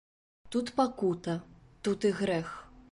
Тут 0.55 0.71
пакута, 0.79 1.37
тут 1.89 2.11
і 2.11 2.15
грэх! 2.23 2.49